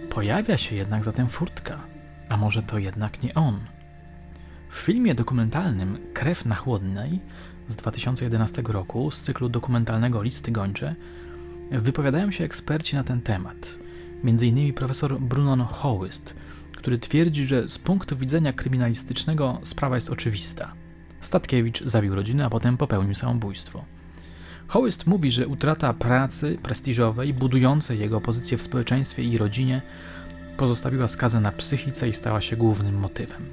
Pojawia 0.10 0.58
się 0.58 0.76
jednak 0.76 1.04
zatem 1.04 1.28
furtka, 1.28 1.80
a 2.30 2.38
może 2.38 2.64
to 2.64 2.78
jednak 2.78 3.24
nie 3.24 3.34
on. 3.34 3.60
W 4.70 4.76
filmie 4.76 5.16
dokumentalnym 5.16 5.98
Krew 6.14 6.46
na 6.46 6.56
chłodnej 6.56 7.20
z 7.68 7.76
2011 7.76 8.62
roku 8.68 9.12
z 9.12 9.22
cyklu 9.22 9.50
dokumentalnego 9.50 10.22
Listy 10.22 10.52
Gończe 10.52 10.96
wypowiadają 11.72 12.32
się 12.32 12.44
eksperci 12.44 12.96
na 12.96 13.04
ten 13.04 13.22
temat. 13.22 13.78
Między 14.24 14.48
innymi 14.48 14.74
profesor 14.74 15.20
Brunon 15.20 15.62
Hołyst, 15.62 16.36
który 16.78 16.98
twierdzi, 16.98 17.46
że 17.46 17.70
z 17.70 17.78
punktu 17.80 18.16
widzenia 18.16 18.54
kryminalistycznego 18.54 19.60
sprawa 19.64 19.96
jest 19.96 20.10
oczywista. 20.10 20.74
Statkiewicz 21.22 21.84
zabił 21.84 22.16
rodzinę, 22.16 22.46
a 22.46 22.50
potem 22.50 22.78
popełnił 22.78 23.16
samobójstwo. 23.16 23.86
Hołyst 24.68 25.08
mówi, 25.08 25.32
że 25.32 25.48
utrata 25.48 25.94
pracy 25.94 26.58
prestiżowej, 26.64 27.34
budującej 27.34 28.00
jego 28.00 28.22
pozycję 28.22 28.58
w 28.58 28.64
społeczeństwie 28.64 29.24
i 29.24 29.38
rodzinie, 29.38 29.82
pozostawiła 30.60 31.08
skazę 31.08 31.40
na 31.40 31.52
psychice 31.52 32.10
i 32.10 32.14
stała 32.14 32.42
się 32.42 32.58
głównym 32.58 32.96
motywem. 32.96 33.46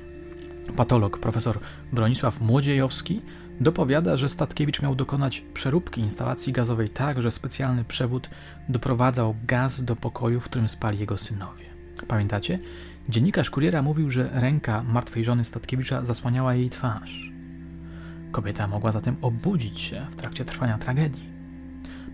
Patolog 0.77 1.19
profesor 1.19 1.59
Bronisław 1.93 2.41
Młodziejowski 2.41 3.23
dopowiada, 3.61 4.17
że 4.17 4.29
Statkiewicz 4.29 4.83
miał 4.83 4.95
dokonać 4.95 5.41
przeróbki 5.55 6.01
instalacji 6.01 6.53
gazowej 6.53 6.89
tak, 6.89 7.23
że 7.23 7.31
specjalny 7.31 7.85
przewód 7.85 8.31
doprowadzał 8.69 9.35
gaz 9.45 9.85
do 9.85 9.97
pokoju, 9.97 10.41
w 10.41 10.45
którym 10.45 10.69
spali 10.69 10.99
jego 10.99 11.19
synowie. 11.19 11.65
Pamiętacie? 12.09 12.59
Dziennikarz 13.09 13.51
kuriera 13.51 13.83
mówił, 13.83 14.11
że 14.11 14.31
ręka 14.33 14.83
martwej 14.83 15.25
żony 15.25 15.45
Statkiewicza 15.45 16.05
zasłaniała 16.05 16.55
jej 16.55 16.71
twarz. 16.71 17.33
Kobieta 18.33 18.67
mogła 18.67 18.93
zatem 18.93 19.17
obudzić 19.23 19.81
się 19.81 20.07
w 20.11 20.17
trakcie 20.17 20.45
trwania 20.45 20.79
tragedii. 20.79 21.29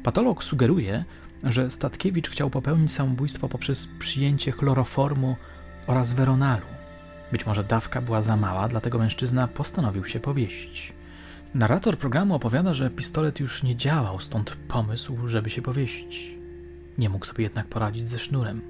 Patolog 0.02 0.44
sugeruje, 0.44 1.04
że 1.44 1.70
Statkiewicz 1.70 2.30
chciał 2.30 2.50
popełnić 2.50 2.92
samobójstwo 2.92 3.48
poprzez 3.48 3.88
przyjęcie 3.98 4.52
chloroformu 4.52 5.36
oraz 5.86 6.12
weronalu. 6.12 6.66
Być 7.32 7.46
może 7.46 7.64
dawka 7.64 8.00
była 8.00 8.22
za 8.22 8.36
mała, 8.36 8.68
dlatego 8.68 8.98
mężczyzna 8.98 9.48
postanowił 9.48 10.04
się 10.04 10.20
powiesić. 10.20 10.92
Narrator 11.54 11.98
programu 11.98 12.34
opowiada, 12.34 12.74
że 12.74 12.90
pistolet 12.90 13.40
już 13.40 13.62
nie 13.62 13.76
działał, 13.76 14.20
stąd 14.20 14.56
pomysł, 14.68 15.28
żeby 15.28 15.50
się 15.50 15.62
powiesić. 15.62 16.34
Nie 16.98 17.08
mógł 17.08 17.26
sobie 17.26 17.44
jednak 17.44 17.66
poradzić 17.66 18.08
ze 18.08 18.18
sznurem. 18.18 18.62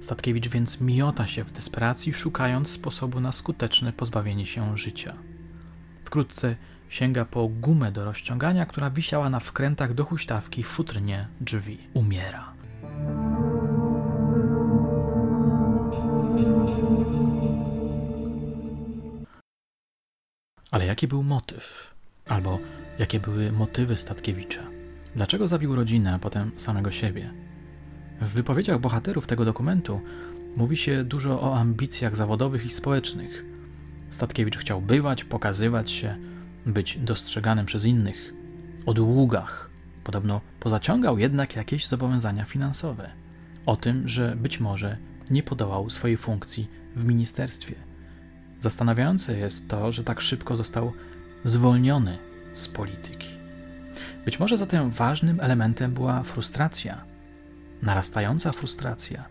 Statkiewicz 0.00 0.48
więc 0.48 0.80
miota 0.80 1.26
się 1.26 1.44
w 1.44 1.52
desperacji, 1.52 2.12
szukając 2.12 2.68
sposobu 2.68 3.20
na 3.20 3.32
skuteczne 3.32 3.92
pozbawienie 3.92 4.46
się 4.46 4.78
życia. 4.78 5.14
Wkrótce 6.04 6.56
sięga 6.88 7.24
po 7.24 7.48
gumę 7.48 7.92
do 7.92 8.04
rozciągania, 8.04 8.66
która 8.66 8.90
wisiała 8.90 9.30
na 9.30 9.40
wkrętach 9.40 9.94
do 9.94 10.04
huśtawki 10.04 10.62
w 10.62 10.66
futrynie 10.66 11.28
drzwi. 11.40 11.78
Umiera. 11.94 12.52
Ale 20.70 20.86
jaki 20.86 21.08
był 21.08 21.22
motyw? 21.22 21.94
Albo 22.28 22.58
jakie 22.98 23.20
były 23.20 23.52
motywy 23.52 23.96
Statkiewicza? 23.96 24.62
Dlaczego 25.16 25.46
zabił 25.46 25.74
rodzinę, 25.74 26.14
a 26.14 26.18
potem 26.18 26.50
samego 26.56 26.90
siebie? 26.90 27.30
W 28.20 28.28
wypowiedziach 28.28 28.80
bohaterów 28.80 29.26
tego 29.26 29.44
dokumentu 29.44 30.00
mówi 30.56 30.76
się 30.76 31.04
dużo 31.04 31.40
o 31.40 31.56
ambicjach 31.58 32.16
zawodowych 32.16 32.66
i 32.66 32.70
społecznych. 32.70 33.44
Statkiewicz 34.10 34.56
chciał 34.56 34.80
bywać, 34.80 35.24
pokazywać 35.24 35.90
się, 35.90 36.16
być 36.66 36.98
dostrzeganym 36.98 37.66
przez 37.66 37.84
innych. 37.84 38.34
O 38.86 38.94
długach. 38.94 39.70
Podobno 40.04 40.40
pozaciągał 40.60 41.18
jednak 41.18 41.56
jakieś 41.56 41.86
zobowiązania 41.86 42.44
finansowe. 42.44 43.10
O 43.66 43.76
tym, 43.76 44.08
że 44.08 44.36
być 44.36 44.60
może 44.60 44.96
nie 45.30 45.42
podołał 45.42 45.90
swojej 45.90 46.16
funkcji 46.16 46.68
w 46.96 47.04
ministerstwie. 47.04 47.74
Zastanawiające 48.60 49.38
jest 49.38 49.68
to, 49.68 49.92
że 49.92 50.04
tak 50.04 50.20
szybko 50.20 50.56
został 50.56 50.92
zwolniony 51.44 52.18
z 52.52 52.68
polityki. 52.68 53.28
Być 54.24 54.40
może 54.40 54.58
zatem 54.58 54.90
ważnym 54.90 55.40
elementem 55.40 55.94
była 55.94 56.22
frustracja, 56.22 57.04
narastająca 57.82 58.52
frustracja. 58.52 59.24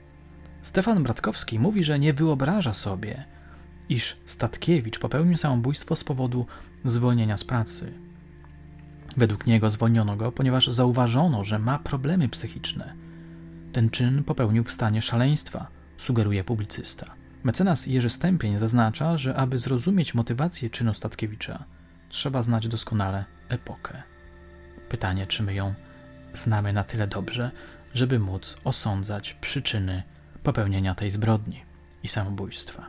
Stefan 0.61 1.03
Bratkowski 1.03 1.59
mówi, 1.59 1.83
że 1.83 1.99
nie 1.99 2.13
wyobraża 2.13 2.73
sobie, 2.73 3.25
iż 3.89 4.17
Statkiewicz 4.25 4.99
popełnił 4.99 5.37
samobójstwo 5.37 5.95
z 5.95 6.03
powodu 6.03 6.45
zwolnienia 6.85 7.37
z 7.37 7.43
pracy. 7.43 7.93
Według 9.17 9.47
niego 9.47 9.71
zwolniono 9.71 10.15
go, 10.15 10.31
ponieważ 10.31 10.67
zauważono, 10.67 11.43
że 11.43 11.59
ma 11.59 11.79
problemy 11.79 12.29
psychiczne. 12.29 12.93
Ten 13.73 13.89
czyn 13.89 14.23
popełnił 14.23 14.63
w 14.63 14.71
stanie 14.71 15.01
szaleństwa, 15.01 15.67
sugeruje 15.97 16.43
publicysta. 16.43 17.05
Mecenas 17.43 17.87
Jerzy 17.87 18.09
Stępień 18.09 18.59
zaznacza, 18.59 19.17
że 19.17 19.35
aby 19.35 19.57
zrozumieć 19.57 20.13
motywację 20.13 20.69
czynu 20.69 20.93
Statkiewicza, 20.93 21.63
trzeba 22.09 22.41
znać 22.41 22.67
doskonale 22.67 23.25
epokę. 23.49 24.03
Pytanie, 24.89 25.27
czy 25.27 25.43
my 25.43 25.53
ją 25.53 25.73
znamy 26.33 26.73
na 26.73 26.83
tyle 26.83 27.07
dobrze, 27.07 27.51
żeby 27.93 28.19
móc 28.19 28.55
osądzać 28.63 29.33
przyczyny 29.33 30.03
popełnienia 30.43 30.95
tej 30.95 31.11
zbrodni 31.11 31.63
i 32.03 32.07
samobójstwa. 32.07 32.87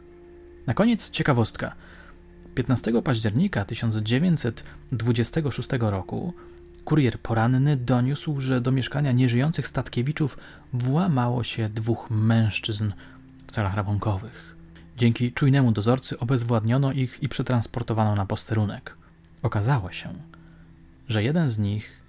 Na 0.66 0.74
koniec 0.74 1.10
ciekawostka. 1.10 1.74
15 2.54 3.02
października 3.02 3.64
1926 3.64 5.68
roku 5.80 6.34
kurier 6.84 7.18
poranny 7.18 7.76
doniósł, 7.76 8.40
że 8.40 8.60
do 8.60 8.72
mieszkania 8.72 9.12
nieżyjących 9.12 9.68
Statkiewiczów 9.68 10.38
włamało 10.72 11.44
się 11.44 11.68
dwóch 11.68 12.10
mężczyzn 12.10 12.92
w 13.46 13.52
celach 13.52 13.74
rabunkowych. 13.74 14.56
Dzięki 14.96 15.32
czujnemu 15.32 15.72
dozorcy 15.72 16.18
obezwładniono 16.18 16.92
ich 16.92 17.22
i 17.22 17.28
przetransportowano 17.28 18.14
na 18.14 18.26
posterunek. 18.26 18.96
Okazało 19.42 19.92
się, 19.92 20.14
że 21.08 21.22
jeden 21.22 21.48
z 21.48 21.58
nich 21.58 22.00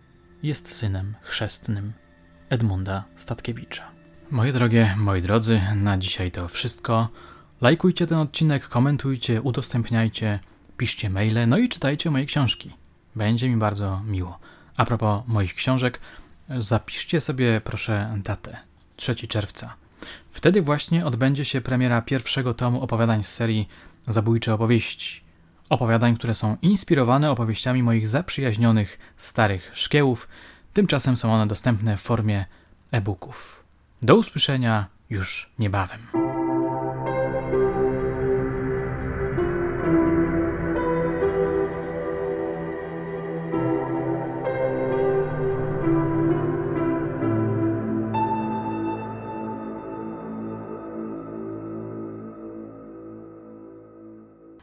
jest 0.43 0.73
synem 0.73 1.15
chrzestnym 1.21 1.93
Edmunda 2.49 3.03
Statkiewicza. 3.15 3.83
Moje 4.31 4.53
drogie, 4.53 4.95
moi 4.97 5.21
drodzy, 5.21 5.61
na 5.75 5.97
dzisiaj 5.97 6.31
to 6.31 6.47
wszystko. 6.47 7.09
Lajkujcie 7.65 8.07
ten 8.07 8.17
odcinek, 8.17 8.67
komentujcie, 8.67 9.41
udostępniajcie, 9.41 10.39
piszcie 10.77 11.09
maile, 11.09 11.47
no 11.47 11.57
i 11.57 11.69
czytajcie 11.69 12.11
moje 12.11 12.25
książki. 12.25 12.73
Będzie 13.15 13.49
mi 13.49 13.57
bardzo 13.57 14.01
miło. 14.07 14.39
A 14.77 14.85
propos 14.85 15.23
moich 15.27 15.55
książek, 15.55 15.99
zapiszcie 16.57 17.21
sobie 17.21 17.61
proszę 17.61 18.19
datę 18.23 18.57
3 18.95 19.15
czerwca. 19.15 19.73
Wtedy 20.31 20.61
właśnie 20.61 21.05
odbędzie 21.05 21.45
się 21.45 21.61
premiera 21.61 22.01
pierwszego 22.01 22.53
tomu 22.53 22.81
opowiadań 22.81 23.23
z 23.23 23.27
serii 23.27 23.67
Zabójcze 24.07 24.53
opowieści. 24.53 25.21
Opowiadań, 25.69 26.15
które 26.15 26.33
są 26.33 26.57
inspirowane 26.61 27.31
opowieściami 27.31 27.83
moich 27.83 28.07
zaprzyjaźnionych 28.07 28.99
starych 29.17 29.71
szkiełów. 29.73 30.27
Tymczasem 30.73 31.17
są 31.17 31.33
one 31.33 31.47
dostępne 31.47 31.97
w 31.97 32.01
formie 32.01 32.45
e-booków. 32.91 33.63
Do 34.01 34.15
usłyszenia 34.15 34.85
już 35.09 35.49
niebawem. 35.59 36.24